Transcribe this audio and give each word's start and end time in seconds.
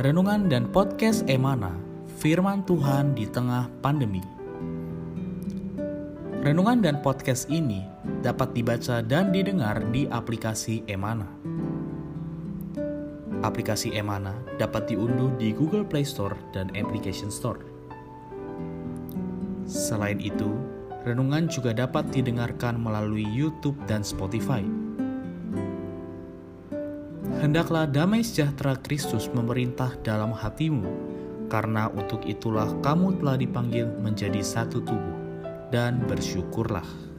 Renungan 0.00 0.48
dan 0.48 0.64
Podcast 0.72 1.28
Emana, 1.28 1.76
Firman 2.24 2.64
Tuhan 2.64 3.12
di 3.12 3.28
tengah 3.28 3.68
pandemi. 3.84 4.24
Renungan 6.40 6.80
dan 6.80 7.04
podcast 7.04 7.52
ini 7.52 7.84
dapat 8.24 8.56
dibaca 8.56 9.04
dan 9.04 9.28
didengar 9.28 9.76
di 9.92 10.08
aplikasi 10.08 10.80
Emana. 10.88 11.28
Aplikasi 13.44 13.92
Emana 13.92 14.32
dapat 14.56 14.88
diunduh 14.88 15.36
di 15.36 15.52
Google 15.52 15.84
Play 15.84 16.08
Store 16.08 16.32
dan 16.56 16.72
Application 16.72 17.28
Store. 17.28 17.60
Selain 19.68 20.16
itu, 20.16 20.48
renungan 21.04 21.44
juga 21.52 21.76
dapat 21.76 22.08
didengarkan 22.08 22.80
melalui 22.80 23.28
YouTube 23.28 23.76
dan 23.84 24.00
Spotify. 24.00 24.64
Hendaklah 27.40 27.88
damai 27.88 28.20
sejahtera 28.20 28.76
Kristus 28.84 29.32
memerintah 29.32 29.96
dalam 30.04 30.36
hatimu, 30.36 30.84
karena 31.48 31.88
untuk 31.88 32.20
itulah 32.28 32.68
kamu 32.84 33.16
telah 33.16 33.40
dipanggil 33.40 33.88
menjadi 33.96 34.44
satu 34.44 34.84
tubuh, 34.84 35.16
dan 35.72 36.04
bersyukurlah. 36.04 37.09